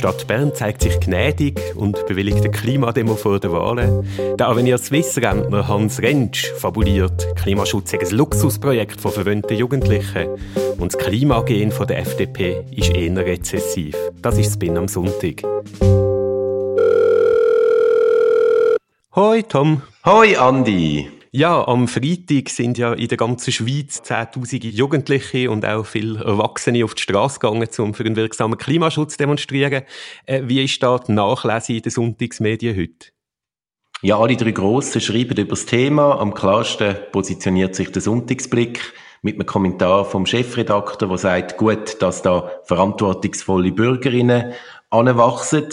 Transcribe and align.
Stadt 0.00 0.26
Bern 0.26 0.54
zeigt 0.54 0.80
sich 0.80 0.98
gnädig 0.98 1.60
und 1.76 2.06
bewilligt 2.06 2.38
eine 2.38 2.50
Klimademo 2.50 3.16
vor 3.16 3.38
den 3.38 3.52
Wahlen. 3.52 4.08
Der 4.38 4.48
Avenir 4.48 4.78
Swiss-Rentner 4.78 5.68
Hans 5.68 6.00
Rentsch 6.00 6.50
fabuliert, 6.52 7.36
Klimaschutz 7.36 7.90
sei 7.90 8.00
ein 8.00 8.08
Luxusprojekt 8.08 8.98
von 8.98 9.12
verwöhnten 9.12 9.58
Jugendlichen. 9.58 10.28
Und 10.78 10.94
das 10.94 10.98
Klimagen 10.98 11.70
von 11.70 11.86
der 11.86 11.98
FDP 11.98 12.64
ist 12.74 12.96
eher 12.96 13.14
rezessiv. 13.14 13.94
Das 14.22 14.38
ist 14.38 14.54
Spin 14.54 14.78
am 14.78 14.88
Sonntag. 14.88 15.42
Hoi 19.14 19.42
Tom. 19.42 19.82
Hoi 20.06 20.34
Andi. 20.34 21.10
Ja, 21.32 21.64
am 21.68 21.86
Freitag 21.86 22.48
sind 22.48 22.76
ja 22.76 22.92
in 22.92 23.06
der 23.06 23.16
ganzen 23.16 23.52
Schweiz 23.52 24.02
zehntausende 24.02 24.66
Jugendliche 24.66 25.48
und 25.48 25.64
auch 25.64 25.86
viele 25.86 26.24
Erwachsene 26.24 26.84
auf 26.84 26.96
die 26.96 27.02
Straße 27.02 27.38
gegangen, 27.38 27.68
um 27.78 27.94
für 27.94 28.04
einen 28.04 28.16
wirksamen 28.16 28.58
Klimaschutz 28.58 29.12
zu 29.12 29.18
demonstrieren. 29.18 29.84
Äh, 30.26 30.42
wie 30.46 30.64
ist 30.64 30.82
da 30.82 30.98
die 30.98 31.12
Nachlese 31.12 31.74
in 31.74 31.82
den 31.82 31.90
Sonntagsmedien 31.92 32.76
heute? 32.76 33.12
Ja, 34.02 34.18
alle 34.18 34.34
drei 34.34 34.50
Grossen 34.50 35.00
schreiben 35.00 35.36
über 35.36 35.50
das 35.50 35.66
Thema. 35.66 36.18
Am 36.18 36.34
klarsten 36.34 36.96
positioniert 37.12 37.76
sich 37.76 37.92
der 37.92 38.02
Sonntagsblick 38.02 38.92
mit 39.22 39.36
einem 39.36 39.46
Kommentar 39.46 40.06
vom 40.06 40.26
Chefredakteur, 40.26 41.06
der 41.06 41.18
sagt, 41.18 41.58
gut, 41.58 42.02
dass 42.02 42.22
da 42.22 42.50
verantwortungsvolle 42.64 43.70
Bürgerinnen 43.70 44.52
anwachsen. 44.90 45.68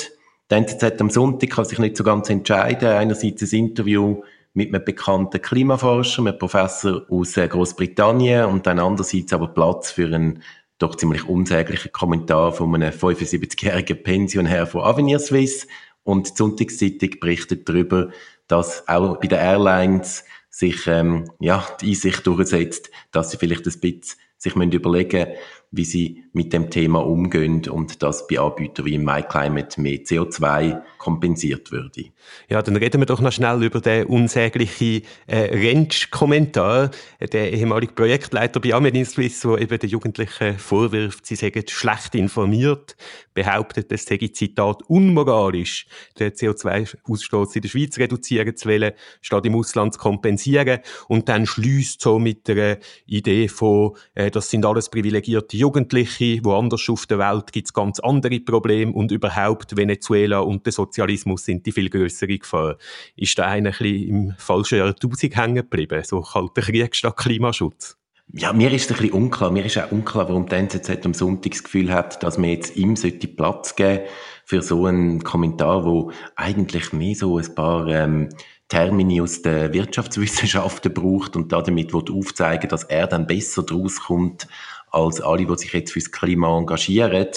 Die 0.51 0.55
NZZ 0.55 1.01
am 1.01 1.09
Sonntag 1.09 1.49
kann 1.49 1.65
sich 1.65 1.79
nicht 1.79 1.97
so 1.97 2.03
ganz 2.03 2.29
entscheiden. 2.29 2.89
Einerseits 2.89 3.41
ein 3.41 3.57
Interview 3.57 4.21
mit 4.57 4.73
einem 4.73 4.83
bekannten 4.83 5.39
Klimaforscher, 5.39 6.23
einem 6.23 6.39
Professor 6.39 7.05
aus 7.09 7.37
äh, 7.37 7.47
Großbritannien 7.47 8.45
und 8.45 8.65
dann 8.65 8.79
andererseits 8.79 9.31
aber 9.31 9.49
Platz 9.49 9.91
für 9.91 10.07
einen 10.07 10.41
doch 10.79 10.95
ziemlich 10.95 11.29
unsäglichen 11.29 11.91
Kommentar 11.91 12.51
von 12.53 12.73
einem 12.73 12.91
75-jährigen 12.91 14.01
Pensionär 14.01 14.65
von 14.65 14.81
Avenir 14.81 15.19
Suisse. 15.19 15.67
Und 16.01 16.31
die 16.31 16.35
Sonntagszeitung 16.35 17.19
berichtet 17.19 17.69
darüber, 17.69 18.09
dass 18.47 18.87
auch 18.87 19.19
bei 19.19 19.27
den 19.27 19.37
Airlines 19.37 20.25
sich 20.49 20.87
ähm, 20.87 21.29
ja, 21.39 21.63
die 21.79 21.89
Einsicht 21.89 22.25
durchsetzt, 22.25 22.89
dass 23.11 23.29
sie 23.29 23.37
vielleicht 23.37 23.67
ein 23.67 23.79
bisschen 23.79 24.19
sich 24.37 24.55
überlegen 24.55 25.27
müssen, 25.27 25.37
wie 25.71 25.85
sie 25.85 26.23
mit 26.33 26.53
dem 26.53 26.69
Thema 26.69 27.05
umgehen 27.05 27.67
und 27.67 28.01
dass 28.01 28.27
bei 28.27 28.39
Anbietern 28.39 28.85
wie 28.85 28.95
im 28.95 29.03
MyClimate 29.03 29.81
mehr 29.81 29.97
CO2 29.97 30.81
kompensiert 30.97 31.71
würde. 31.71 32.05
Ja, 32.49 32.61
dann 32.61 32.75
reden 32.75 33.01
wir 33.01 33.05
doch 33.05 33.21
noch 33.21 33.31
schnell 33.31 33.63
über 33.63 33.81
den 33.81 34.05
unsäglichen 34.05 35.03
äh, 35.27 35.37
Rentsch-Kommentar. 35.37 36.91
Der 37.31 37.53
ehemalige 37.53 37.93
Projektleiter 37.93 38.59
bei 38.59 38.73
Amelin 38.73 39.05
Suisse, 39.05 39.47
der 39.47 39.61
eben 39.61 39.79
den 39.79 39.89
Jugendlichen 39.89 40.57
vorwirft, 40.57 41.25
sie 41.25 41.35
seien 41.35 41.63
schlecht 41.67 42.15
informiert, 42.15 42.95
behauptet, 43.33 43.91
es 43.91 44.05
sei, 44.05 44.17
Zitat, 44.17 44.83
unmoralisch, 44.87 45.87
den 46.19 46.31
CO2-Ausstoß 46.31 47.55
in 47.55 47.61
der 47.61 47.69
Schweiz 47.69 47.97
reduzieren 47.97 48.55
zu 48.55 48.69
wollen, 48.69 48.93
statt 49.21 49.45
im 49.45 49.55
Ausland 49.55 49.93
zu 49.93 49.99
kompensieren. 49.99 50.79
Und 51.07 51.29
dann 51.29 51.45
schließt 51.45 52.01
so 52.01 52.19
mit 52.19 52.47
der 52.47 52.79
Idee 53.05 53.47
von, 53.47 53.95
äh, 54.15 54.31
das 54.31 54.49
sind 54.49 54.65
alles 54.65 54.89
privilegierte 54.89 55.56
Jugendliche, 55.57 56.39
woanders 56.43 56.87
auf 56.89 57.05
der 57.05 57.19
Welt 57.19 57.51
gibt 57.51 57.67
es 57.67 57.73
ganz 57.73 57.99
andere 57.99 58.39
Probleme 58.39 58.91
und 58.93 59.11
überhaupt 59.11 59.75
Venezuela 59.75 60.39
und 60.39 60.65
der 60.65 60.73
Sozialismus 60.73 61.45
sind 61.45 61.65
die 61.65 61.71
viel 61.71 61.89
größere 61.89 62.37
Gefahr. 62.37 62.77
Ist 63.15 63.37
da 63.37 63.47
einer 63.47 63.69
ein 63.69 63.77
bisschen 63.77 64.09
im 64.09 64.33
falschen 64.37 64.77
Jahrtausend 64.77 65.35
hängen 65.35 65.55
geblieben, 65.55 66.03
so 66.03 66.21
kalter 66.21 66.61
Krieg 66.61 66.95
statt 66.95 67.17
Klimaschutz? 67.17 67.97
Ja, 68.33 68.51
mir 68.51 68.71
ist 68.73 68.91
ein 68.91 68.97
bisschen 68.97 69.13
unklar. 69.13 69.51
Mir 69.51 69.65
ist 69.65 69.77
auch 69.77 69.91
unklar, 69.91 70.27
warum 70.27 70.47
die 70.47 70.55
NZZ 70.55 71.05
am 71.05 71.13
Sonntag 71.13 71.51
das 71.51 71.63
Gefühl 71.63 71.93
hat, 71.93 72.21
dass 72.23 72.37
man 72.37 72.49
jetzt 72.49 72.75
ihm 72.75 72.95
Platz 73.37 73.75
geben 73.75 74.01
für 74.43 74.61
so 74.61 74.85
einen 74.85 75.23
Kommentar, 75.23 75.85
wo 75.85 76.11
eigentlich 76.35 76.91
mehr 76.91 77.15
so 77.15 77.37
ein 77.37 77.55
paar 77.55 77.87
ähm, 77.87 78.29
Termini 78.67 79.21
aus 79.21 79.41
den 79.41 79.73
Wirtschaftswissenschaften 79.73 80.93
braucht 80.93 81.35
und 81.35 81.51
damit 81.51 81.93
aufzeigen 81.93 82.69
dass 82.69 82.83
er 82.83 83.07
dann 83.07 83.27
besser 83.27 83.63
draus 83.63 84.01
kommt 84.01 84.47
als 84.91 85.21
alle, 85.21 85.45
die 85.45 85.57
sich 85.57 85.73
jetzt 85.73 85.93
fürs 85.93 86.11
Klima 86.11 86.57
engagieren. 86.57 87.27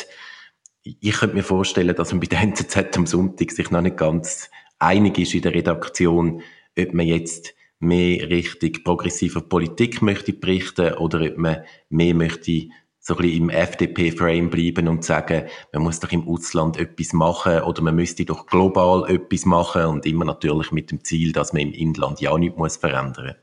Ich 0.82 1.12
könnte 1.12 1.36
mir 1.36 1.42
vorstellen, 1.42 1.94
dass 1.94 2.12
man 2.12 2.20
bei 2.20 2.26
der 2.26 2.40
NZZ 2.40 2.96
am 2.96 3.06
Sonntag 3.06 3.50
sich 3.52 3.70
noch 3.70 3.82
nicht 3.82 3.96
ganz 3.96 4.50
einig 4.78 5.19
ist 5.19 5.34
in 5.34 5.42
der 5.42 5.54
Redaktion, 5.54 6.42
ob 6.78 6.94
man 6.94 7.06
jetzt 7.06 7.54
mehr 7.78 8.28
richtig 8.28 8.84
progressiver 8.84 9.40
Politik 9.40 10.02
möchte 10.02 10.32
berichten 10.32 10.94
oder 10.94 11.20
ob 11.22 11.36
man 11.38 11.64
mehr 11.88 12.14
möchte 12.14 12.69
so 13.10 13.16
ein 13.16 13.22
bisschen 13.22 13.43
im 13.43 13.50
FDP-Frame 13.50 14.50
bleiben 14.50 14.87
und 14.87 15.04
sagen, 15.04 15.43
man 15.72 15.82
muss 15.82 15.98
doch 15.98 16.12
im 16.12 16.28
Ausland 16.28 16.78
etwas 16.78 17.12
machen 17.12 17.60
oder 17.62 17.82
man 17.82 17.97
müsste 17.97 18.25
doch 18.25 18.47
global 18.47 19.10
etwas 19.10 19.44
machen 19.44 19.84
und 19.87 20.06
immer 20.06 20.25
natürlich 20.25 20.71
mit 20.71 20.93
dem 20.93 21.03
Ziel, 21.03 21.32
dass 21.32 21.53
man 21.53 21.62
im 21.62 21.72
Inland 21.72 22.20
ja 22.20 22.37
nichts 22.38 22.56
muss 22.56 22.76
verändern 22.76 23.34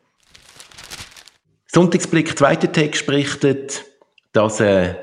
Sonntagsblick, 1.67 2.37
zweiter 2.37 2.71
Text 2.71 3.05
berichtet, 3.05 3.83
dass 4.31 4.61
eine 4.61 4.97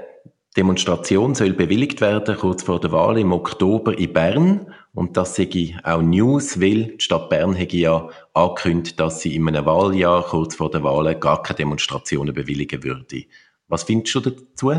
Demonstration 0.57 1.35
soll 1.35 1.53
bewilligt 1.53 2.01
werden, 2.01 2.37
kurz 2.39 2.63
vor 2.63 2.81
der 2.81 2.91
Wahl 2.91 3.19
im 3.19 3.33
Oktober 3.33 3.97
in 3.99 4.13
Bern. 4.13 4.73
Und 4.95 5.17
das 5.17 5.35
sei 5.35 5.77
auch 5.83 6.01
News, 6.01 6.61
weil 6.61 6.95
die 6.97 7.01
Stadt 7.01 7.29
Bern 7.29 7.55
hätte 7.55 7.77
ja 7.77 8.09
angekündigt, 8.33 8.99
dass 8.99 9.21
sie 9.21 9.35
in 9.35 9.47
einem 9.47 9.67
Wahljahr, 9.67 10.23
kurz 10.23 10.55
vor 10.55 10.71
der 10.71 10.83
Wahl, 10.85 11.15
gar 11.17 11.43
keine 11.43 11.59
Demonstrationen 11.59 12.33
bewilligen 12.33 12.83
würde. 12.83 13.25
Was 13.69 13.85
findest 13.85 14.15
du 14.15 14.21
dazu? 14.21 14.73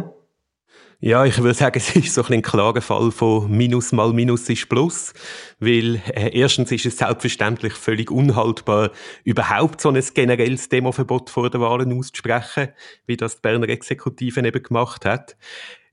Ja, 1.01 1.25
ich 1.25 1.37
würde 1.37 1.53
sagen, 1.53 1.77
es 1.85 1.95
ist 1.95 2.13
so 2.13 2.23
ein, 2.23 2.43
ein 2.43 2.81
Fall 2.81 3.11
von 3.11 3.51
Minus 3.51 3.91
mal 3.91 4.13
Minus 4.13 4.49
ist 4.49 4.69
Plus, 4.69 5.13
weil 5.59 6.01
äh, 6.07 6.37
erstens 6.37 6.71
ist 6.71 6.85
es 6.85 6.97
selbstverständlich 6.97 7.73
völlig 7.73 8.09
unhaltbar, 8.11 8.91
überhaupt 9.23 9.81
so 9.81 9.89
ein 9.89 10.03
generelles 10.13 10.69
Demoverbot 10.69 11.29
vor 11.29 11.49
den 11.49 11.61
Wahlen 11.61 11.97
auszusprechen, 11.97 12.69
wie 13.05 13.17
das 13.17 13.35
die 13.35 13.41
Berner 13.41 13.69
Exekutive 13.69 14.45
eben 14.45 14.63
gemacht 14.63 15.05
hat. 15.05 15.35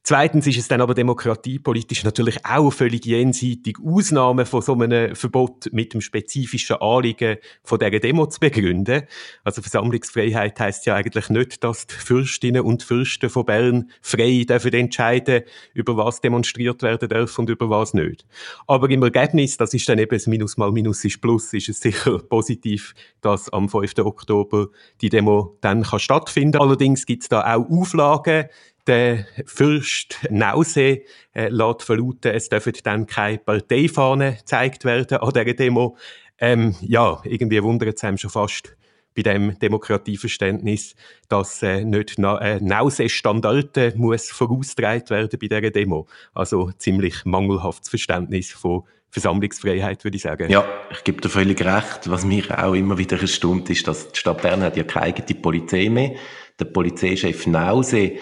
Zweitens 0.04 0.48
ist 0.48 0.58
es 0.58 0.66
dann 0.66 0.80
aber 0.80 0.94
demokratiepolitisch 0.94 2.02
natürlich 2.02 2.44
auch 2.44 2.72
völlig 2.72 3.06
jenseitig, 3.06 3.76
Ausnahmen 3.84 4.46
von 4.46 4.60
so 4.60 4.72
einem 4.74 5.14
Verbot 5.14 5.72
mit 5.72 5.94
dem 5.94 6.00
spezifischen 6.00 6.76
Anliegen 6.76 7.36
von 7.62 7.78
dieser 7.78 8.00
Demo 8.00 8.26
zu 8.26 8.40
begründen. 8.40 9.04
Also 9.44 9.62
Versammlungsfreiheit 9.62 10.58
heißt 10.58 10.86
ja 10.86 10.96
eigentlich 10.96 11.28
nicht, 11.30 11.62
dass 11.62 11.86
die 11.86 11.94
Fürstinnen 11.94 12.62
und 12.62 12.82
Fürsten 12.82 13.30
von 13.30 13.46
Bern 13.46 13.90
frei 14.00 14.44
dürfen 14.48 14.72
entscheiden, 14.72 15.42
über 15.72 15.96
was 15.96 16.20
demonstriert 16.20 16.82
werden 16.82 17.08
darf 17.08 17.38
und 17.38 17.48
über 17.48 17.70
was 17.70 17.94
nicht. 17.94 18.26
Aber 18.66 18.90
im 18.90 19.04
Ergebnis, 19.04 19.56
das 19.56 19.72
ist 19.72 19.88
dann 19.88 20.00
eben 20.00 20.16
das 20.16 20.26
Minus 20.26 20.56
mal 20.56 20.72
Minus 20.72 21.04
ist 21.04 21.20
Plus, 21.20 21.52
ist 21.52 21.68
es 21.68 21.78
sicher 21.78 22.18
positiv, 22.18 22.92
dass 23.20 23.52
am 23.52 23.68
5. 23.68 23.98
Oktober 23.98 24.66
die 25.00 25.10
Demo 25.10 25.56
dann 25.60 25.84
kann 25.84 26.00
stattfinden. 26.00 26.60
Allerdings 26.60 27.06
gibt 27.06 27.22
es 27.22 27.28
da 27.28 27.54
auch 27.54 27.70
Auflagen, 27.70 28.46
der 28.86 29.26
Fürst 29.46 30.18
Nause 30.30 31.02
äh, 31.34 31.48
lässt 31.48 31.82
verlauten, 31.82 32.32
es 32.32 32.48
dürfen 32.48 32.72
dann 32.82 33.06
keine 33.06 33.38
Parteifahnen 33.38 34.36
gezeigt 34.36 34.84
werden 34.84 35.18
an 35.18 35.32
dieser 35.32 35.54
Demo. 35.54 35.96
Ähm, 36.38 36.74
ja, 36.80 37.20
irgendwie 37.24 37.62
wundert 37.62 37.96
es 37.96 38.04
einem 38.04 38.18
schon 38.18 38.30
fast 38.30 38.76
bei 39.14 39.22
dem 39.22 39.58
Demokratieverständnis, 39.58 40.94
dass 41.28 41.62
äh, 41.62 41.84
nicht 41.84 42.14
na, 42.18 42.38
äh, 42.38 42.60
Nause-Standarten 42.60 43.92
muss 43.96 44.30
vorausgetragen 44.30 45.10
werden 45.10 45.38
bei 45.38 45.46
dieser 45.46 45.70
Demo. 45.70 46.06
Also 46.34 46.72
ziemlich 46.78 47.24
mangelhaftes 47.24 47.90
Verständnis 47.90 48.50
von 48.50 48.84
Versammlungsfreiheit, 49.10 50.04
würde 50.04 50.16
ich 50.16 50.22
sagen. 50.22 50.50
Ja, 50.50 50.64
ich 50.90 51.04
gebe 51.04 51.20
dir 51.20 51.28
völlig 51.28 51.62
recht. 51.62 52.10
Was 52.10 52.24
mir 52.24 52.44
auch 52.64 52.72
immer 52.72 52.96
wieder 52.96 53.20
erstaunt 53.20 53.68
ist, 53.68 53.86
dass 53.86 54.10
die 54.10 54.18
Stadt 54.18 54.40
Bern 54.40 54.62
hat 54.62 54.76
ja 54.76 54.84
keine 54.84 55.06
eigene 55.06 55.38
Polizei 55.40 55.90
mehr. 55.90 56.12
Der 56.58 56.64
Polizeichef 56.64 57.46
Nause 57.46 58.12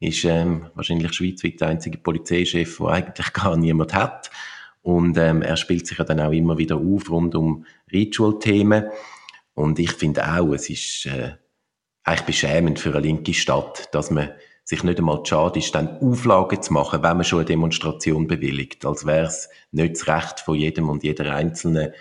ist 0.00 0.24
ähm, 0.24 0.66
wahrscheinlich 0.74 1.12
schweizweit 1.12 1.60
der 1.60 1.68
einzige 1.68 1.98
Polizeichef, 1.98 2.78
der 2.78 2.88
eigentlich 2.88 3.32
gar 3.32 3.56
niemand 3.56 3.94
hat. 3.94 4.30
Und 4.82 5.18
ähm, 5.18 5.42
er 5.42 5.56
spielt 5.56 5.86
sich 5.86 5.98
ja 5.98 6.04
dann 6.04 6.20
auch 6.20 6.32
immer 6.32 6.56
wieder 6.56 6.76
auf 6.76 7.10
rund 7.10 7.34
um 7.34 7.66
Ritual-Themen. 7.92 8.84
Und 9.54 9.78
ich 9.78 9.92
finde 9.92 10.24
auch, 10.24 10.52
es 10.52 10.70
ist 10.70 11.06
äh, 11.06 11.32
eigentlich 12.04 12.26
beschämend 12.26 12.78
für 12.78 12.90
eine 12.90 13.00
linke 13.00 13.34
Stadt, 13.34 13.92
dass 13.92 14.10
man 14.10 14.30
sich 14.64 14.84
nicht 14.84 14.98
einmal 14.98 15.24
schade 15.24 15.58
ist, 15.58 15.74
dann 15.74 15.98
Auflagen 15.98 16.62
zu 16.62 16.72
machen, 16.72 17.02
wenn 17.02 17.16
man 17.16 17.24
schon 17.24 17.40
eine 17.40 17.46
Demonstration 17.46 18.26
bewilligt. 18.26 18.84
Als 18.84 19.04
wäre 19.04 19.26
es 19.26 19.48
nicht 19.72 19.94
das 19.94 20.06
Recht 20.06 20.40
von 20.40 20.56
jedem 20.56 20.88
und 20.90 21.02
jeder 21.02 21.34
Einzelnen, 21.34 21.92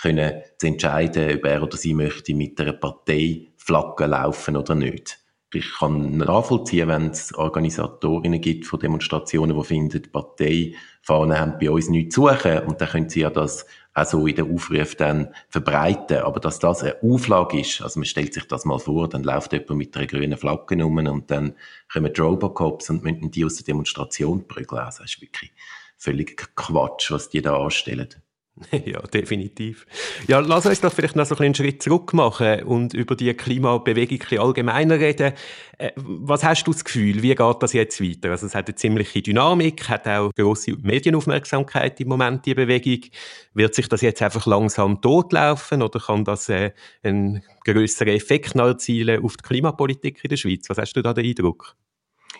können 0.00 0.40
zu 0.56 0.68
entscheiden, 0.68 1.36
ob 1.36 1.44
er 1.44 1.62
oder 1.62 1.76
sie 1.76 1.92
möchte 1.92 2.34
mit 2.34 2.58
einer 2.58 2.72
Partei 2.72 3.48
Flagge 3.58 4.06
laufen 4.06 4.56
oder 4.56 4.74
nicht 4.74 5.21
ich 5.54 5.72
kann 5.78 6.16
nachvollziehen, 6.16 6.88
wenn 6.88 7.10
es 7.10 7.34
Organisatorinnen 7.34 8.40
gibt 8.40 8.66
von 8.66 8.80
Demonstrationen, 8.80 9.56
die 9.56 9.64
finden, 9.64 10.02
die 10.02 10.08
Parteifahnen 10.08 11.38
haben 11.38 11.58
bei 11.60 11.70
uns 11.70 11.88
nichts 11.88 12.14
zu 12.14 12.28
suchen 12.28 12.60
und 12.60 12.80
dann 12.80 12.88
können 12.88 13.08
sie 13.08 13.20
ja 13.20 13.30
das 13.30 13.66
auch 13.94 14.06
so 14.06 14.26
in 14.26 14.36
den 14.36 14.54
Aufruf 14.54 14.94
dann 14.94 15.28
verbreiten. 15.48 16.18
Aber 16.18 16.40
dass 16.40 16.58
das 16.58 16.82
eine 16.82 16.96
Auflage 17.02 17.60
ist, 17.60 17.82
also 17.82 18.00
man 18.00 18.06
stellt 18.06 18.34
sich 18.34 18.44
das 18.44 18.64
mal 18.64 18.78
vor, 18.78 19.08
dann 19.08 19.22
läuft 19.22 19.52
jemand 19.52 19.70
mit 19.70 19.96
einer 19.96 20.06
grünen 20.06 20.38
Flagge 20.38 20.82
rum 20.82 20.98
und 20.98 21.30
dann 21.30 21.54
kommen 21.92 22.12
die 22.12 22.20
Robocops 22.20 22.90
und 22.90 23.02
müssen 23.04 23.30
die 23.30 23.44
aus 23.44 23.56
der 23.56 23.66
Demonstration 23.66 24.46
prügeln. 24.48 24.82
Also 24.82 25.02
das 25.02 25.12
ist 25.12 25.20
wirklich 25.20 25.52
völliger 25.96 26.46
Quatsch, 26.54 27.10
was 27.10 27.28
die 27.28 27.42
da 27.42 27.56
anstellen. 27.56 28.08
Ja, 28.84 29.00
definitiv. 29.02 29.86
Ja, 30.28 30.40
lass 30.40 30.66
uns 30.66 30.80
doch 30.80 30.92
vielleicht 30.92 31.16
noch 31.16 31.26
so 31.26 31.36
einen 31.36 31.54
Schritt 31.54 31.82
zurück 31.82 32.12
machen 32.12 32.62
und 32.64 32.94
über 32.94 33.16
die 33.16 33.32
Klimabewegung 33.34 34.38
allgemeiner 34.38 34.98
reden. 34.98 35.32
Äh, 35.78 35.92
was 35.96 36.44
hast 36.44 36.64
du 36.64 36.72
das 36.72 36.84
Gefühl, 36.84 37.22
wie 37.22 37.34
geht 37.34 37.56
das 37.62 37.72
jetzt 37.72 38.00
weiter? 38.00 38.30
Also 38.30 38.46
es 38.46 38.54
hat 38.54 38.68
eine 38.68 38.74
ziemliche 38.74 39.22
Dynamik, 39.22 39.88
hat 39.88 40.06
auch 40.06 40.30
große 40.34 40.76
Medienaufmerksamkeit 40.82 42.00
im 42.00 42.08
Moment, 42.08 42.44
die 42.46 42.54
Bewegung. 42.54 43.10
Wird 43.54 43.74
sich 43.74 43.88
das 43.88 44.00
jetzt 44.00 44.22
einfach 44.22 44.46
langsam 44.46 45.00
totlaufen 45.00 45.82
oder 45.82 46.00
kann 46.00 46.24
das 46.24 46.48
äh, 46.48 46.72
einen 47.02 47.42
größeren 47.64 48.08
Effekt 48.08 48.54
erzielen 48.54 49.24
auf 49.24 49.36
die 49.36 49.42
Klimapolitik 49.42 50.22
in 50.22 50.28
der 50.28 50.36
Schweiz? 50.36 50.68
Was 50.68 50.78
hast 50.78 50.92
du 50.94 51.02
da 51.02 51.14
den 51.14 51.26
Eindruck? 51.26 51.76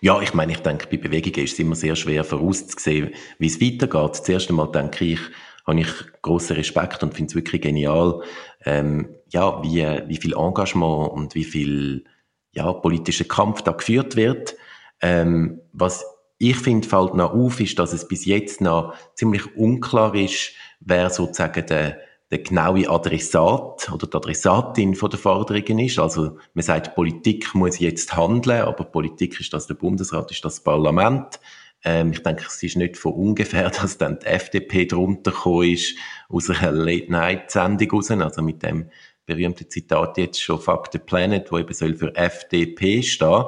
Ja, 0.00 0.20
ich 0.20 0.35
meine, 0.35 0.53
ich 0.53 0.59
denke, 0.59 0.88
bei 0.91 0.97
Bewegungen 0.97 1.44
ist 1.44 1.53
es 1.53 1.59
immer 1.59 1.76
sehr 1.76 1.94
schwer 1.94 2.25
vorauszusehen, 2.25 3.11
wie 3.38 3.47
es 3.47 3.61
weitergeht. 3.61 4.17
Zuerst 4.17 4.49
einmal 4.49 4.70
denke 4.73 5.05
ich, 5.05 5.20
habe 5.67 5.81
ich 5.81 5.88
großen 6.23 6.56
Respekt 6.56 7.03
und 7.03 7.14
finde 7.14 7.31
es 7.31 7.35
wirklich 7.35 7.62
genial, 7.62 8.23
ähm, 8.64 9.14
ja, 9.31 9.62
wie, 9.62 9.85
wie 10.09 10.17
viel 10.17 10.35
Engagement 10.35 11.12
und 11.12 11.35
wie 11.35 11.44
viel 11.44 12.05
ja, 12.53 12.73
politischer 12.73 13.25
Kampf 13.25 13.62
da 13.62 13.73
geführt 13.73 14.17
wird. 14.17 14.56
Ähm, 15.00 15.61
was 15.73 16.05
ich 16.38 16.56
finde, 16.56 16.88
fällt 16.88 17.14
noch 17.14 17.32
auf, 17.32 17.61
ist, 17.61 17.79
dass 17.79 17.93
es 17.93 18.09
bis 18.09 18.25
jetzt 18.25 18.61
noch 18.61 18.94
ziemlich 19.14 19.56
unklar 19.56 20.14
ist, 20.14 20.53
wer 20.81 21.09
sozusagen 21.09 21.64
der, 21.67 21.99
der 22.32 22.38
genaue 22.38 22.88
Adressat 22.91 23.88
oder 23.93 24.06
die 24.06 24.17
Adressatin 24.17 24.97
von 24.97 25.11
der 25.11 25.20
Forderungen 25.20 25.79
ist. 25.79 26.00
Also 26.00 26.38
man 26.55 26.64
sagt, 26.64 26.97
Politik 26.97 27.55
muss 27.55 27.79
jetzt 27.79 28.17
handeln, 28.17 28.62
aber 28.62 28.85
Politik 28.85 29.38
ist 29.38 29.53
das 29.53 29.69
der 29.69 29.75
Bundesrat, 29.75 30.32
ist 30.32 30.44
das 30.44 30.61
Parlament. 30.61 31.38
Ähm, 31.84 32.12
ich 32.12 32.23
denke, 32.23 32.44
es 32.46 32.62
ist 32.62 32.76
nicht 32.76 32.96
von 32.96 33.12
ungefähr, 33.12 33.70
dass 33.81 33.99
dann 33.99 34.19
die 34.19 34.26
FDP 34.26 34.87
drunter 34.87 35.32
ist, 35.62 35.96
aus 36.29 36.50
einer 36.50 36.73
Late-Night-Sendung 36.73 37.90
raus, 37.90 38.11
also 38.11 38.43
mit 38.43 38.62
dem 38.62 38.90
berühmten 39.26 39.69
Zitat 39.70 40.19
jetzt 40.19 40.40
schon 40.40 40.61
Fuck 40.61 40.88
the 40.93 40.99
Planet, 40.99 41.50
wo 41.50 41.58
eben 41.58 41.73
soll 41.73 41.94
für 41.94 42.14
FDP 42.14 43.02
stehen. 43.02 43.44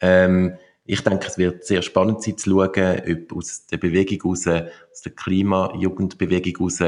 Ähm, 0.00 0.56
ich 0.84 1.00
denke, 1.02 1.28
es 1.28 1.38
wird 1.38 1.64
sehr 1.64 1.80
spannend 1.82 2.22
sein 2.22 2.36
zu 2.36 2.50
schauen, 2.50 3.02
ob 3.08 3.36
aus 3.36 3.66
der 3.66 3.76
Bewegung 3.76 4.30
raus, 4.30 4.46
aus 4.48 5.02
der 5.02 5.12
Klimajugendbewegung 5.12 6.64
raus, 6.64 6.80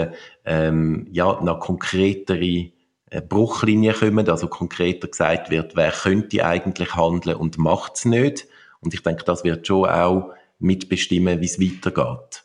ähm, 0.44 1.06
ja, 1.12 1.40
noch 1.42 1.60
konkretere 1.60 2.72
äh, 3.10 3.20
Bruchlinien 3.20 3.94
kommen, 3.94 4.28
also 4.28 4.48
konkreter 4.48 5.06
gesagt 5.06 5.50
wird, 5.50 5.76
wer 5.76 5.92
könnte 5.92 6.44
eigentlich 6.44 6.96
handeln 6.96 7.36
und 7.36 7.56
macht 7.58 7.94
es 7.96 8.04
nicht. 8.04 8.48
Und 8.80 8.94
ich 8.94 9.02
denke, 9.02 9.24
das 9.24 9.44
wird 9.44 9.66
schon 9.66 9.88
auch 9.88 10.32
mitbestimmen, 10.58 11.40
wie 11.40 11.46
es 11.46 11.60
weitergeht. 11.60 12.43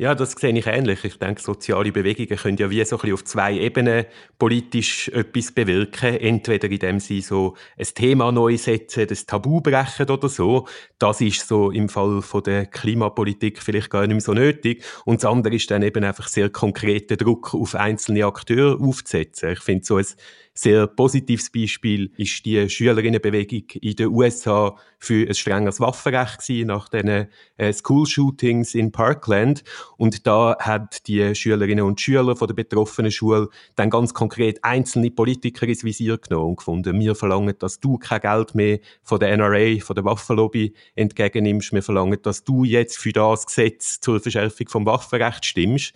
Ja, 0.00 0.14
das 0.14 0.32
sehe 0.32 0.58
ich 0.58 0.66
ähnlich. 0.66 1.04
Ich 1.04 1.18
denke, 1.18 1.42
soziale 1.42 1.92
Bewegungen 1.92 2.38
können 2.38 2.56
ja 2.56 2.70
wie 2.70 2.82
so 2.86 2.96
ein 2.96 3.00
bisschen 3.00 3.12
auf 3.12 3.24
zwei 3.24 3.52
Ebenen 3.58 4.06
politisch 4.38 5.08
etwas 5.08 5.52
bewirken. 5.52 6.16
Entweder 6.16 6.70
indem 6.70 7.00
sie 7.00 7.20
so 7.20 7.54
ein 7.76 7.84
Thema 7.84 8.32
neu 8.32 8.56
setzen, 8.56 9.06
das 9.06 9.26
Tabu 9.26 9.60
brechen 9.60 10.08
oder 10.08 10.30
so. 10.30 10.66
Das 10.98 11.20
ist 11.20 11.46
so 11.46 11.70
im 11.70 11.90
Fall 11.90 12.22
von 12.22 12.42
der 12.42 12.64
Klimapolitik 12.64 13.62
vielleicht 13.62 13.90
gar 13.90 14.06
nicht 14.06 14.12
mehr 14.12 14.20
so 14.22 14.32
nötig. 14.32 14.82
Und 15.04 15.22
das 15.22 15.30
andere 15.30 15.56
ist 15.56 15.70
dann 15.70 15.82
eben 15.82 16.02
einfach 16.02 16.28
sehr 16.28 16.48
konkreten 16.48 17.18
Druck 17.18 17.52
auf 17.52 17.74
einzelne 17.74 18.24
Akteure 18.24 18.80
aufzusetzen. 18.80 19.50
Ich 19.50 19.60
finde 19.60 19.84
so 19.84 19.98
ein 19.98 20.06
sehr 20.54 20.86
positives 20.86 21.50
Beispiel 21.50 22.10
ist 22.16 22.44
die 22.44 22.68
Schülerinnenbewegung 22.68 23.64
in 23.80 23.96
den 23.96 24.08
USA 24.08 24.76
für 24.98 25.26
ein 25.26 25.34
strengeres 25.34 25.80
Waffenrecht 25.80 26.40
gewesen, 26.40 26.66
nach 26.66 26.88
den 26.88 27.28
äh, 27.56 27.72
School-Shootings 27.72 28.74
in 28.74 28.92
Parkland. 28.92 29.64
Und 29.96 30.26
da 30.26 30.56
hat 30.58 31.06
die 31.06 31.34
Schülerinnen 31.34 31.84
und 31.84 32.00
Schüler 32.00 32.36
von 32.36 32.48
der 32.48 32.54
betroffenen 32.54 33.10
Schule 33.10 33.48
dann 33.74 33.90
ganz 33.90 34.14
konkret 34.14 34.62
einzelne 34.64 35.10
Politiker 35.10 35.66
ins 35.66 35.84
Visier 35.84 36.18
genommen 36.18 36.50
und 36.50 36.56
gefunden, 36.56 36.98
wir 36.98 37.14
verlangen, 37.14 37.54
dass 37.58 37.80
du 37.80 37.98
kein 37.98 38.20
Geld 38.20 38.54
mehr 38.54 38.78
von 39.02 39.20
der 39.20 39.36
NRA, 39.36 39.80
von 39.80 39.94
der 39.94 40.04
Waffenlobby 40.04 40.74
entgegennimmst. 40.94 41.72
Wir 41.72 41.82
verlangen, 41.82 42.18
dass 42.22 42.44
du 42.44 42.64
jetzt 42.64 42.98
für 42.98 43.12
das 43.12 43.46
Gesetz 43.46 44.00
zur 44.00 44.20
Verschärfung 44.20 44.68
vom 44.68 44.86
Waffenrecht 44.86 45.44
stimmst. 45.44 45.94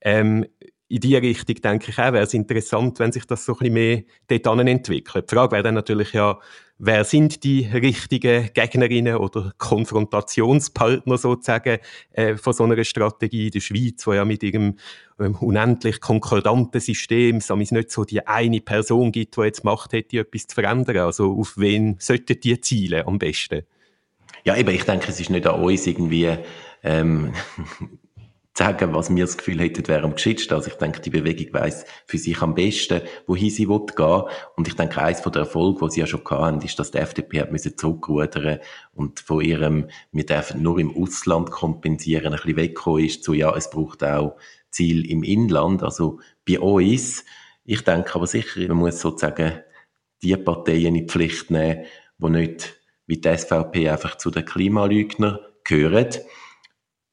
Ähm, 0.00 0.46
in 0.88 1.00
diese 1.00 1.20
Richtung 1.20 1.56
denke 1.56 1.90
ich 1.90 1.98
auch, 1.98 2.12
wäre 2.12 2.24
es 2.24 2.34
interessant, 2.34 2.98
wenn 3.00 3.10
sich 3.10 3.26
das 3.26 3.44
so 3.44 3.54
ein 3.54 3.58
bisschen 3.58 3.74
mehr 3.74 4.02
dort 4.28 4.60
entwickelt. 4.60 5.30
Die 5.30 5.34
Frage 5.34 5.52
wäre 5.52 5.62
dann 5.64 5.74
natürlich 5.74 6.12
ja, 6.12 6.38
wer 6.78 7.04
sind 7.04 7.42
die 7.42 7.66
richtigen 7.66 8.50
Gegnerinnen 8.54 9.16
oder 9.16 9.52
Konfrontationspartner 9.58 11.18
sozusagen 11.18 11.78
äh, 12.12 12.36
von 12.36 12.52
so 12.52 12.64
einer 12.64 12.84
Strategie 12.84 13.46
in 13.46 13.50
der 13.52 13.60
Schweiz, 13.60 14.06
wo 14.06 14.12
ja 14.12 14.24
mit 14.24 14.42
ihrem 14.44 14.76
ähm, 15.18 15.34
unendlich 15.36 16.00
konkordanten 16.00 16.80
System 16.80 17.38
es 17.38 17.50
nicht 17.50 17.90
so 17.90 18.04
die 18.04 18.26
eine 18.26 18.60
Person 18.60 19.10
gibt, 19.10 19.36
die 19.36 19.40
jetzt 19.40 19.64
Macht 19.64 19.92
hätte, 19.92 20.20
etwas 20.20 20.46
zu 20.46 20.54
verändern. 20.54 20.98
Also 20.98 21.32
auf 21.32 21.54
wen 21.56 21.96
sollten 21.98 22.38
die 22.38 22.60
zielen 22.60 23.06
am 23.06 23.18
besten? 23.18 23.62
Ja, 24.44 24.56
eben, 24.56 24.70
ich 24.70 24.84
denke, 24.84 25.08
es 25.08 25.18
ist 25.18 25.30
nicht 25.30 25.46
an 25.46 25.60
uns 25.60 25.86
irgendwie 25.86 26.36
ähm, 26.84 27.32
sagen, 28.56 28.94
was 28.94 29.14
wir 29.14 29.24
das 29.24 29.36
Gefühl 29.36 29.60
hätten, 29.60 29.86
wäre 29.86 30.04
am 30.04 30.14
geschicktesten. 30.14 30.56
Also 30.56 30.70
ich 30.70 30.76
denke, 30.76 31.00
die 31.00 31.10
Bewegung 31.10 31.52
weiss 31.52 31.84
für 32.06 32.18
sich 32.18 32.40
am 32.40 32.54
besten, 32.54 33.02
wohin 33.26 33.50
sie 33.50 33.68
will 33.68 33.84
gehen. 33.94 34.22
Und 34.56 34.68
ich 34.68 34.74
denke, 34.74 35.14
von 35.22 35.32
der 35.32 35.42
Erfolg, 35.42 35.80
die 35.80 35.90
sie 35.90 36.00
ja 36.00 36.06
schon 36.06 36.24
hatten, 36.24 36.62
ist, 36.62 36.78
dass 36.78 36.90
die 36.90 36.98
FDP 36.98 37.42
hat 37.42 37.52
müssen 37.52 37.76
zurückrudern 37.76 38.60
und 38.94 39.20
von 39.20 39.42
ihrem, 39.42 39.88
wir 40.12 40.24
dürfen 40.24 40.62
nur 40.62 40.78
im 40.78 40.96
Ausland 40.96 41.50
kompensieren, 41.50 42.32
ein 42.32 42.32
bisschen 42.32 42.56
weggekommen 42.56 43.04
ist 43.04 43.24
zu, 43.24 43.34
ja, 43.34 43.54
es 43.54 43.68
braucht 43.68 44.02
auch 44.02 44.36
Ziel 44.70 45.10
im 45.10 45.22
Inland, 45.22 45.82
also 45.82 46.20
bei 46.48 46.58
uns. 46.58 47.24
Ich 47.64 47.82
denke 47.82 48.14
aber 48.14 48.26
sicher, 48.26 48.60
man 48.68 48.78
muss 48.78 49.00
sozusagen 49.00 49.60
die 50.22 50.36
Parteien 50.36 50.94
in 50.94 50.94
die 50.94 51.06
Pflicht 51.06 51.50
nehmen, 51.50 51.84
die 52.18 52.30
nicht 52.30 52.80
wie 53.06 53.18
die 53.18 53.36
SVP 53.36 53.88
einfach 53.90 54.16
zu 54.16 54.30
den 54.30 54.44
Klimalügnern 54.44 55.38
gehören. 55.64 56.08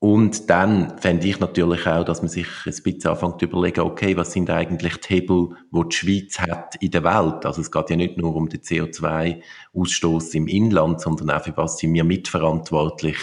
Und 0.04 0.50
dann 0.50 0.98
fände 0.98 1.26
ich 1.30 1.40
natürlich 1.40 1.88
auch, 1.88 2.04
dass 2.04 2.22
man 2.22 2.28
sich 2.28 2.46
ein 2.66 2.74
bisschen 2.84 3.10
anfängt 3.10 3.40
zu 3.40 3.46
überlegen, 3.46 3.80
okay, 3.80 4.18
was 4.18 4.34
sind 4.34 4.50
eigentlich 4.50 4.98
die 4.98 5.14
Hebel, 5.14 5.52
die 5.72 5.82
die 5.88 5.96
Schweiz 5.96 6.40
hat 6.40 6.76
in 6.82 6.92
der 6.92 7.06
Welt? 7.06 7.46
Also 7.46 7.62
es 7.62 7.72
geht 7.72 7.90
ja 7.90 7.96
nicht 7.96 8.18
nur 8.18 8.36
um 8.36 8.50
den 8.50 8.60
CO2-Ausstoß 8.60 10.36
im 10.36 10.50
Inland, 10.50 11.00
sondern 11.00 11.32
auch 11.32 11.42
für 11.46 11.56
was 11.56 11.78
sind 11.78 11.94
wir 11.94 12.04
mitverantwortlich, 12.04 13.16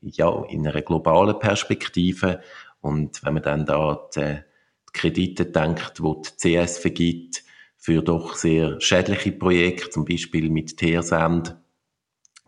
ja, 0.00 0.42
in 0.48 0.66
einer 0.66 0.82
globalen 0.82 1.38
Perspektive. 1.38 2.40
Und 2.80 3.24
wenn 3.24 3.34
man 3.34 3.44
dann 3.44 3.64
da 3.64 4.08
die, 4.12 4.20
die 4.20 4.92
Kredite 4.94 5.46
denkt, 5.46 6.02
wo 6.02 6.20
die 6.22 6.64
CS 6.64 6.78
vergibt, 6.78 7.44
für 7.76 8.02
doch 8.02 8.34
sehr 8.34 8.80
schädliche 8.80 9.30
Projekte, 9.30 9.90
zum 9.90 10.04
Beispiel 10.04 10.50
mit 10.50 10.76
Teersand, 10.76 11.56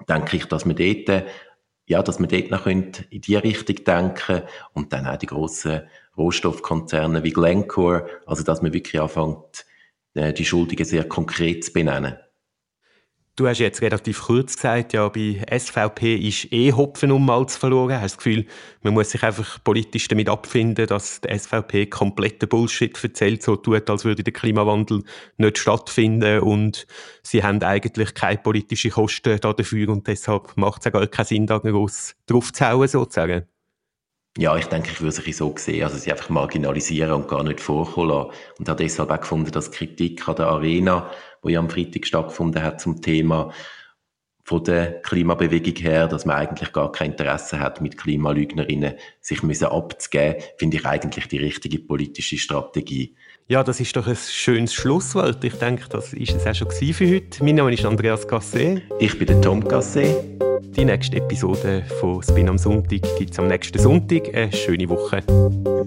denke 0.09 0.37
ich, 0.37 0.47
dass 0.47 0.65
man 0.65 0.75
dort 0.75 1.27
ja, 1.89 2.03
dass 2.03 2.21
wir 2.21 2.27
dort 2.27 2.51
noch 2.51 2.67
in 2.67 2.93
die 3.11 3.37
Richtung 3.37 3.77
denken 3.85 4.43
und 4.75 4.93
dann 4.93 5.07
auch 5.07 5.17
die 5.17 5.27
grossen 5.27 5.83
Rohstoffkonzerne 6.17 7.25
wie 7.25 7.33
Glencore, 7.33 8.07
also 8.27 8.45
dass 8.45 8.61
man 8.63 8.75
wirklich 8.75 9.01
anfängt, 9.01 9.65
äh, 10.15 10.33
die 10.33 10.45
Schuldigen 10.45 10.85
sehr 10.85 11.09
konkret 11.09 11.65
zu 11.65 11.73
benennen. 11.73 12.17
Du 13.39 13.47
hast 13.47 13.61
jetzt 13.61 13.83
relativ 13.83 14.23
kurz 14.23 14.57
gesagt, 14.57 14.95
ja, 14.95 15.09
bei 15.09 15.41
SVP 15.49 16.17
ist 16.17 16.53
eh 16.53 16.73
Hopfen 16.73 17.13
um 17.13 17.25
Malz 17.25 17.57
verloren. 17.57 18.01
Hast 18.01 18.15
du 18.15 18.17
das 18.17 18.17
Gefühl, 18.17 18.47
man 18.83 18.95
muss 18.95 19.11
sich 19.11 19.23
einfach 19.23 19.63
politisch 19.63 20.09
damit 20.09 20.29
abfinden, 20.29 20.89
dass 20.89 21.21
die 21.21 21.39
SVP 21.39 21.87
kompletten 21.87 22.49
Bullshit 22.49 22.99
erzählt, 23.01 23.45
so 23.45 23.55
tut, 23.55 23.89
als 23.89 24.05
würde 24.05 24.25
der 24.25 24.33
Klimawandel 24.33 25.05
nicht 25.37 25.59
stattfinden 25.59 26.41
und 26.41 26.89
sie 27.23 27.45
haben 27.45 27.63
eigentlich 27.63 28.13
keine 28.15 28.39
politischen 28.39 28.91
Kosten 28.91 29.39
dafür 29.39 29.89
und 29.89 30.09
deshalb 30.09 30.57
macht 30.57 30.81
es 30.81 30.89
auch 30.89 30.99
gar 30.99 31.07
keinen 31.07 31.27
Sinn, 31.27 31.47
da 31.47 31.59
groß 31.59 32.17
drauf 32.27 32.53
zu 32.53 32.87
sozusagen. 32.89 33.47
Ja, 34.41 34.57
ich 34.57 34.67
denke, 34.67 34.93
ich 34.93 35.01
würde 35.01 35.21
es 35.21 35.37
so 35.37 35.53
sehen, 35.57 35.83
also 35.83 35.99
sie 35.99 36.13
einfach 36.13 36.29
marginalisieren 36.29 37.11
und 37.11 37.27
gar 37.27 37.43
nicht 37.43 37.59
vorkommen 37.59 38.11
lassen. 38.11 38.31
Und 38.61 38.69
habe 38.69 38.85
deshalb 38.85 39.11
auch 39.11 39.19
gefunden, 39.19 39.51
dass 39.51 39.73
Kritik 39.73 40.29
an 40.29 40.37
der 40.37 40.47
Arena, 40.47 41.11
wo 41.43 41.49
ja 41.49 41.59
am 41.59 41.69
Freitag 41.69 42.07
stattgefunden 42.07 42.63
hat 42.63 42.81
zum 42.81 43.03
Thema 43.03 43.53
von 44.45 44.63
der 44.63 45.03
Klimabewegung 45.03 45.75
her, 45.83 46.07
dass 46.07 46.25
man 46.25 46.37
eigentlich 46.37 46.73
gar 46.73 46.93
kein 46.93 47.11
Interesse 47.11 47.59
hat, 47.59 47.81
mit 47.81 47.99
Klimalügnerinnen 47.99 48.95
sich 49.21 49.43
abzugeben, 49.43 50.37
finde 50.57 50.77
ich 50.77 50.87
eigentlich 50.87 51.27
die 51.27 51.39
richtige 51.39 51.81
politische 51.81 52.39
Strategie. 52.39 53.17
Ja, 53.51 53.65
das 53.65 53.81
ist 53.81 53.97
doch 53.97 54.07
ein 54.07 54.15
schönes 54.15 54.75
Schlusswort. 54.75 55.43
Ich 55.43 55.55
denke, 55.55 55.89
das 55.89 56.13
ist 56.13 56.37
es 56.37 56.47
auch 56.47 56.55
schon 56.55 56.71
für 56.71 57.09
heute. 57.09 57.43
Mein 57.43 57.55
Name 57.55 57.73
ist 57.73 57.83
Andreas 57.83 58.29
Gasset. 58.29 58.83
Ich 58.99 59.19
bin 59.19 59.27
der 59.27 59.41
Tom 59.41 59.65
Gasset. 59.65 60.23
Die 60.77 60.85
nächste 60.85 61.17
Episode 61.17 61.83
von 61.99 62.23
Spin 62.23 62.51
am 62.51 62.59
Sonntag 62.59 63.01
gibt 63.17 63.31
es 63.31 63.39
am 63.39 63.47
nächsten 63.47 63.79
Sonntag. 63.79 64.35
Eine 64.35 64.53
schöne 64.53 64.87
Woche. 64.91 65.23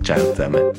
Ciao 0.03 0.17
zusammen. 0.31 0.73